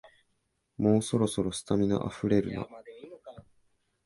[0.79, 2.67] もうそろそろ、スタミナあふれるな